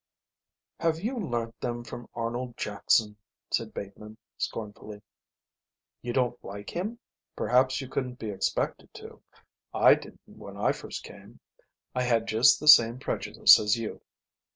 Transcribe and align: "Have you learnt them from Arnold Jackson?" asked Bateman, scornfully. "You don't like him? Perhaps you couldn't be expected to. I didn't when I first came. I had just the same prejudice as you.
"Have 0.79 0.99
you 1.01 1.15
learnt 1.19 1.59
them 1.61 1.83
from 1.83 2.09
Arnold 2.15 2.57
Jackson?" 2.57 3.17
asked 3.51 3.71
Bateman, 3.75 4.17
scornfully. 4.35 5.03
"You 6.01 6.11
don't 6.11 6.43
like 6.43 6.71
him? 6.71 6.97
Perhaps 7.35 7.81
you 7.81 7.87
couldn't 7.87 8.17
be 8.17 8.31
expected 8.31 8.91
to. 8.95 9.21
I 9.75 9.93
didn't 9.93 10.21
when 10.25 10.57
I 10.57 10.71
first 10.71 11.03
came. 11.03 11.39
I 11.93 12.01
had 12.01 12.25
just 12.27 12.59
the 12.59 12.67
same 12.67 12.97
prejudice 12.97 13.59
as 13.59 13.77
you. 13.77 14.01